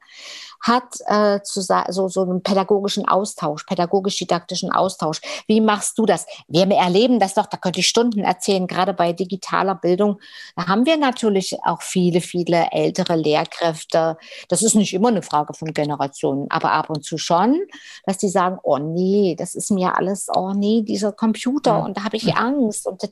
[0.61, 5.21] hat äh, zu so, so einen pädagogischen Austausch, pädagogisch-didaktischen Austausch.
[5.47, 6.27] Wie machst du das?
[6.49, 10.21] Wir erleben das doch, da könnte ich Stunden erzählen, gerade bei digitaler Bildung.
[10.57, 14.17] Da haben wir natürlich auch viele, viele ältere Lehrkräfte.
[14.49, 17.61] Das ist nicht immer eine Frage von Generationen, aber ab und zu schon,
[18.05, 22.05] dass die sagen, oh nee, das ist mir alles, oh nee, dieser Computer und da
[22.05, 22.87] habe ich Angst.
[22.87, 23.03] Und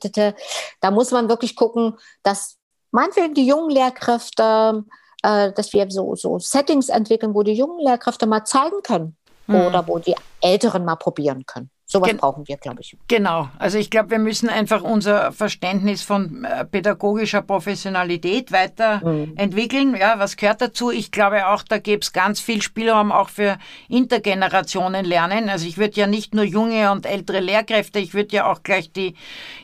[0.81, 2.56] da muss man wirklich gucken, dass
[2.91, 4.83] meinetwegen die jungen Lehrkräfte,
[5.23, 9.55] äh, dass wir so, so Settings entwickeln, wo die jungen Lehrkräfte mal zeigen können mhm.
[9.55, 11.69] oder wo die Älteren mal probieren können.
[11.89, 12.97] Sowas Gen brauchen wir, glaube ich.
[13.07, 13.47] Genau.
[13.59, 19.91] Also ich glaube, wir müssen einfach unser Verständnis von äh, pädagogischer Professionalität weiterentwickeln.
[19.91, 19.95] Mhm.
[19.95, 20.91] Ja, was gehört dazu?
[20.91, 25.47] Ich glaube auch, da gäbe es ganz viel Spielraum auch für Intergenerationen lernen.
[25.47, 28.91] Also ich würde ja nicht nur junge und ältere Lehrkräfte, ich würde ja auch gleich
[28.91, 29.15] die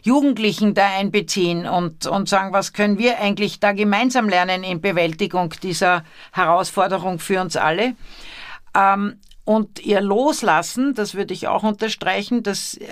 [0.02, 5.54] Jugendlichen da einbeziehen und, und sagen, was können wir eigentlich da gemeinsam lernen in Bewältigung
[5.62, 7.96] dieser Herausforderung für uns alle.
[8.74, 12.88] Ähm, und ihr Loslassen, das würde ich auch unterstreichen, dass äh,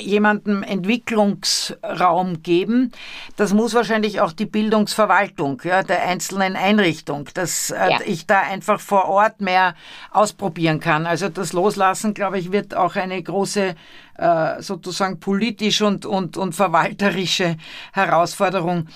[0.00, 2.92] jemandem Entwicklungsraum geben,
[3.36, 7.98] das muss wahrscheinlich auch die Bildungsverwaltung ja, der einzelnen Einrichtung, dass äh, ja.
[8.04, 9.74] ich da einfach vor Ort mehr
[10.10, 11.06] ausprobieren kann.
[11.06, 13.74] Also das Loslassen, glaube ich, wird auch eine große
[14.18, 17.56] äh, sozusagen politisch und, und, und verwalterische
[17.92, 18.88] Herausforderung.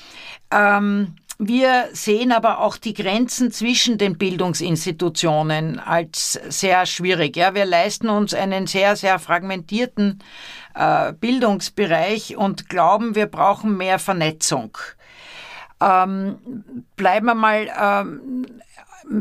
[0.50, 7.36] Ähm, wir sehen aber auch die Grenzen zwischen den Bildungsinstitutionen als sehr schwierig.
[7.36, 10.20] Ja, wir leisten uns einen sehr, sehr fragmentierten
[10.74, 14.78] äh, Bildungsbereich und glauben, wir brauchen mehr Vernetzung.
[15.80, 16.38] Ähm,
[16.96, 18.46] bleiben wir mal ähm,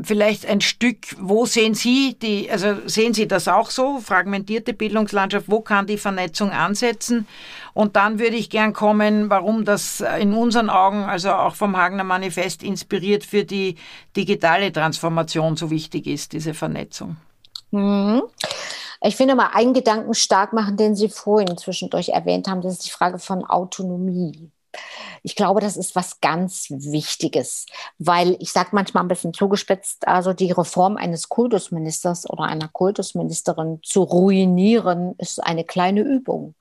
[0.04, 5.50] vielleicht ein Stück, wo sehen Sie die, also sehen Sie das auch so, fragmentierte Bildungslandschaft,
[5.50, 7.28] wo kann die Vernetzung ansetzen?
[7.74, 12.04] Und dann würde ich gern kommen, warum das in unseren Augen, also auch vom Hagener
[12.04, 13.76] Manifest inspiriert für die
[14.16, 17.18] digitale Transformation so wichtig ist, diese Vernetzung.
[17.72, 18.24] Mhm.
[19.06, 22.86] Ich finde mal einen Gedanken stark machen, den Sie vorhin zwischendurch erwähnt haben, das ist
[22.86, 24.50] die Frage von Autonomie.
[25.24, 27.66] Ich glaube, das ist was ganz Wichtiges,
[28.00, 33.80] weil ich sage manchmal ein bisschen zugespitzt, also die Reform eines Kultusministers oder einer Kultusministerin
[33.84, 36.56] zu ruinieren, ist eine kleine Übung.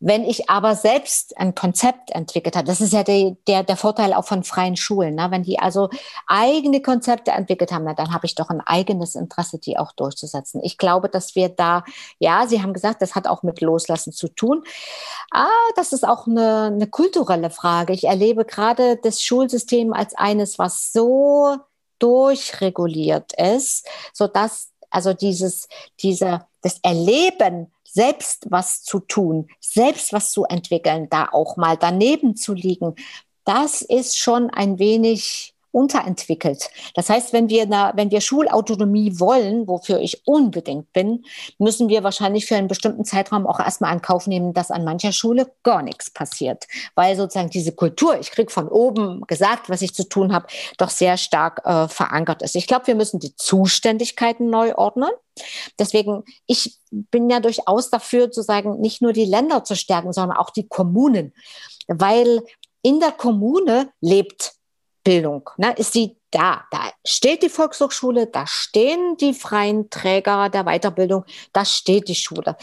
[0.00, 4.12] Wenn ich aber selbst ein Konzept entwickelt habe, das ist ja der, der, der Vorteil
[4.12, 5.28] auch von freien Schulen, ne?
[5.30, 5.90] wenn die also
[6.26, 10.60] eigene Konzepte entwickelt haben, dann habe ich doch ein eigenes Interesse, die auch durchzusetzen.
[10.62, 11.84] Ich glaube, dass wir da,
[12.20, 14.62] ja, Sie haben gesagt, das hat auch mit Loslassen zu tun.
[15.32, 17.92] Ah, das ist auch eine, eine kulturelle Frage.
[17.92, 21.56] Ich erlebe gerade das Schulsystem als eines, was so
[21.98, 25.68] durchreguliert ist, so dass also dieses,
[26.00, 32.36] diese, das Erleben selbst was zu tun, selbst was zu entwickeln, da auch mal daneben
[32.36, 32.94] zu liegen,
[33.44, 36.70] das ist schon ein wenig unterentwickelt.
[36.94, 41.24] Das heißt, wenn wir, na, wenn wir Schulautonomie wollen, wofür ich unbedingt bin,
[41.58, 45.12] müssen wir wahrscheinlich für einen bestimmten Zeitraum auch erstmal in Kauf nehmen, dass an mancher
[45.12, 46.66] Schule gar nichts passiert.
[46.94, 50.46] Weil sozusagen diese Kultur, ich kriege von oben gesagt, was ich zu tun habe,
[50.78, 52.56] doch sehr stark äh, verankert ist.
[52.56, 55.10] Ich glaube, wir müssen die Zuständigkeiten neu ordnen.
[55.78, 60.36] Deswegen, ich bin ja durchaus dafür zu sagen, nicht nur die Länder zu stärken, sondern
[60.36, 61.32] auch die Kommunen.
[61.86, 62.42] Weil
[62.82, 64.57] in der Kommune lebt
[65.08, 65.48] Bildung.
[65.56, 65.72] Ne?
[65.78, 66.64] Ist sie da?
[66.70, 72.58] Da steht die Volkshochschule, da stehen die freien Träger der Weiterbildung, da steht die Schule.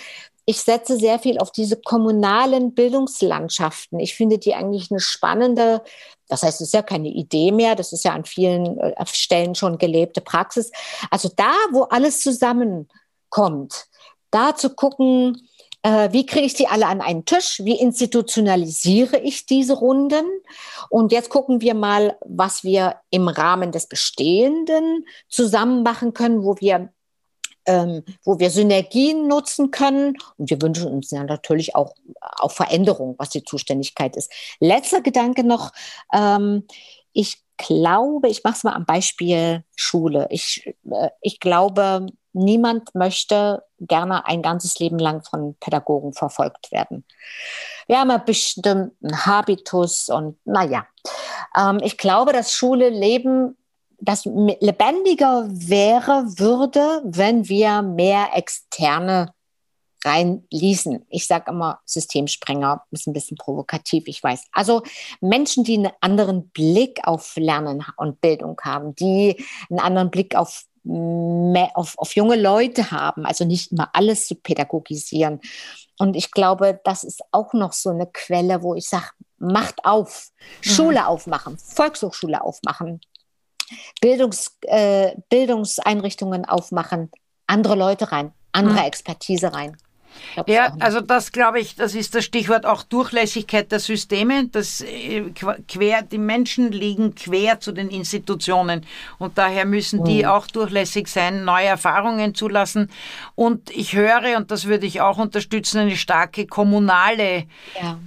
[0.46, 4.00] Ich setze sehr viel auf diese kommunalen Bildungslandschaften.
[4.00, 5.82] Ich finde die eigentlich eine spannende,
[6.28, 9.56] das heißt, es ist ja keine Idee mehr, das ist ja an vielen äh, Stellen
[9.56, 10.72] schon gelebte Praxis.
[11.10, 13.88] Also da, wo alles zusammenkommt,
[14.30, 15.50] da zu gucken,
[16.12, 17.62] wie kriege ich die alle an einen Tisch?
[17.64, 20.26] Wie institutionalisiere ich diese Runden?
[20.90, 26.56] Und jetzt gucken wir mal, was wir im Rahmen des Bestehenden zusammen machen können, wo
[26.60, 26.90] wir
[27.68, 30.18] ähm, wo wir Synergien nutzen können.
[30.38, 34.32] Und wir wünschen uns ja natürlich auch, auch Veränderung, was die Zuständigkeit ist.
[34.60, 35.72] Letzter Gedanke noch.
[36.14, 36.68] Ähm,
[37.14, 40.28] ich glaube, ich mache es mal am Beispiel Schule.
[40.30, 47.06] Ich, äh, ich glaube, niemand möchte gerne ein ganzes Leben lang von Pädagogen verfolgt werden.
[47.88, 50.86] Wir haben einen bestimmten Habitus und naja,
[51.58, 53.58] ähm, ich glaube, dass Schule leben,
[54.00, 59.34] das lebendiger wäre, würde, wenn wir mehr externe
[60.04, 61.06] reinließen.
[61.10, 64.46] Ich sage immer, Systemsprenger ist ein bisschen provokativ, ich weiß.
[64.52, 64.84] Also
[65.20, 70.66] Menschen, die einen anderen Blick auf Lernen und Bildung haben, die einen anderen Blick auf
[70.86, 75.42] auf, auf junge Leute haben, also nicht immer alles zu pädagogisieren.
[75.98, 79.08] Und ich glaube, das ist auch noch so eine Quelle, wo ich sage,
[79.38, 80.30] macht auf,
[80.64, 80.70] mhm.
[80.70, 83.02] Schule aufmachen, Volkshochschule aufmachen,
[84.02, 87.12] Bildungs, äh, Bildungseinrichtungen aufmachen,
[87.48, 88.86] andere Leute rein, andere mhm.
[88.86, 89.78] Expertise rein.
[90.48, 94.48] Ja, also das glaube ich, das ist das Stichwort auch Durchlässigkeit der Systeme.
[94.48, 95.24] Das äh,
[95.68, 98.86] quer, die Menschen liegen quer zu den Institutionen
[99.18, 100.30] und daher müssen die mhm.
[100.30, 102.90] auch durchlässig sein, neue Erfahrungen zulassen.
[103.36, 107.46] Und ich höre, und das würde ich auch unterstützen, eine starke kommunale
[107.82, 107.98] ja.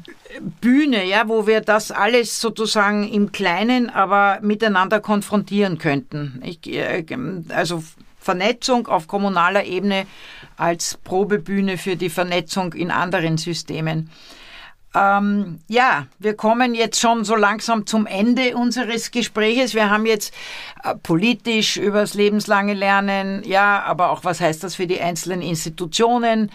[0.60, 6.42] Bühne, ja, wo wir das alles sozusagen im Kleinen, aber miteinander konfrontieren könnten.
[6.44, 7.04] Ich, äh,
[7.48, 7.82] also
[8.28, 10.06] Vernetzung auf kommunaler Ebene
[10.58, 14.10] als Probebühne für die Vernetzung in anderen Systemen.
[14.94, 19.72] Ähm, ja, wir kommen jetzt schon so langsam zum Ende unseres Gespräches.
[19.72, 20.34] Wir haben jetzt
[20.84, 25.40] äh, politisch über das lebenslange Lernen, ja, aber auch was heißt das für die einzelnen
[25.40, 26.50] Institutionen,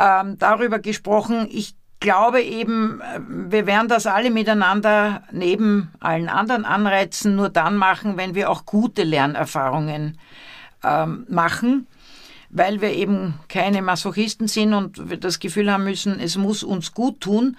[0.00, 1.46] ähm, darüber gesprochen.
[1.52, 7.76] Ich glaube eben, äh, wir werden das alle miteinander neben allen anderen Anreizen nur dann
[7.76, 10.18] machen, wenn wir auch gute Lernerfahrungen
[10.84, 11.86] ähm, machen
[12.52, 16.92] weil wir eben keine Masochisten sind und wir das Gefühl haben müssen, es muss uns
[16.92, 17.56] gut tun.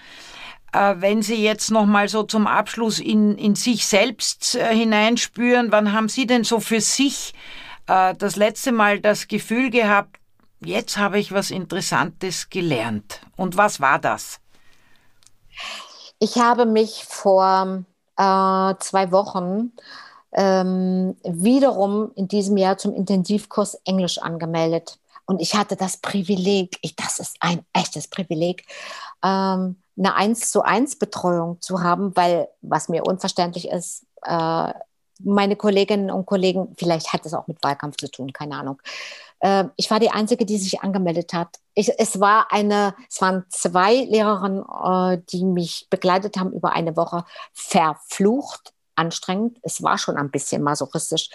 [0.71, 5.71] Äh, wenn Sie jetzt noch mal so zum Abschluss in, in sich selbst äh, hineinspüren,
[5.71, 7.33] wann haben Sie denn so für sich
[7.87, 10.17] äh, das letzte Mal das Gefühl gehabt,
[10.63, 13.21] jetzt habe ich was Interessantes gelernt?
[13.35, 14.39] Und was war das?
[16.19, 17.83] Ich habe mich vor
[18.17, 19.71] äh, zwei Wochen
[20.33, 24.99] ähm, wiederum in diesem Jahr zum Intensivkurs Englisch angemeldet.
[25.25, 28.65] Und ich hatte das Privileg, ich, das ist ein echtes Privileg,
[29.23, 34.73] ähm, eine 1 zu 1 Betreuung zu haben, weil, was mir unverständlich ist, äh,
[35.19, 38.81] meine Kolleginnen und Kollegen, vielleicht hat es auch mit Wahlkampf zu tun, keine Ahnung.
[39.39, 41.59] Äh, ich war die Einzige, die sich angemeldet hat.
[41.75, 46.97] Ich, es, war eine, es waren zwei Lehrerinnen, äh, die mich begleitet haben über eine
[46.97, 47.23] Woche,
[47.53, 49.57] verflucht anstrengend.
[49.61, 51.29] Es war schon ein bisschen masochistisch.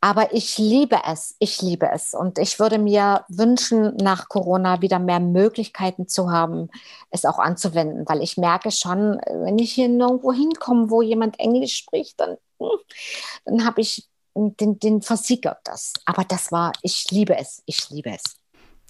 [0.00, 1.36] Aber ich liebe es.
[1.38, 2.14] Ich liebe es.
[2.14, 6.70] Und ich würde mir wünschen, nach Corona wieder mehr Möglichkeiten zu haben,
[7.10, 8.08] es auch anzuwenden.
[8.08, 12.78] Weil ich merke schon, wenn ich hier nirgendwo hinkomme, wo jemand Englisch spricht, dann, hm,
[13.44, 15.92] dann habe ich den, den versickert das.
[16.04, 17.62] Aber das war, ich liebe es.
[17.66, 18.37] Ich liebe es.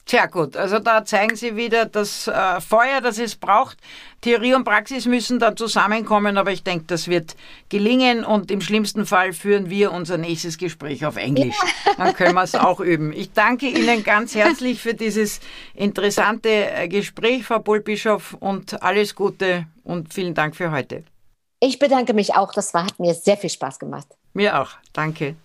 [0.08, 0.56] Sehr gut.
[0.56, 3.76] Also da zeigen Sie wieder das äh, Feuer, das es braucht.
[4.22, 7.36] Theorie und Praxis müssen dann zusammenkommen, aber ich denke, das wird
[7.68, 11.56] gelingen und im schlimmsten Fall führen wir unser nächstes Gespräch auf Englisch.
[11.86, 11.92] Ja.
[11.98, 13.12] Dann können wir es auch üben.
[13.12, 15.40] Ich danke Ihnen ganz herzlich für dieses
[15.74, 21.04] interessante äh, Gespräch, Frau Bullbischof, und alles Gute und vielen Dank für heute.
[21.60, 22.54] Ich bedanke mich auch.
[22.54, 24.06] Das war, hat mir sehr viel Spaß gemacht.
[24.32, 24.70] Mir auch.
[24.94, 25.36] Danke.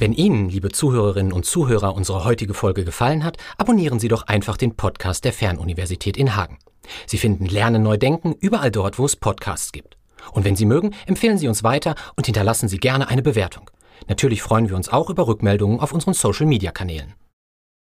[0.00, 4.56] Wenn Ihnen, liebe Zuhörerinnen und Zuhörer, unsere heutige Folge gefallen hat, abonnieren Sie doch einfach
[4.56, 6.58] den Podcast der Fernuniversität in Hagen.
[7.06, 9.96] Sie finden Lernen neu denken überall dort, wo es Podcasts gibt.
[10.30, 13.72] Und wenn Sie mögen, empfehlen Sie uns weiter und hinterlassen Sie gerne eine Bewertung.
[14.06, 17.14] Natürlich freuen wir uns auch über Rückmeldungen auf unseren Social-Media-Kanälen.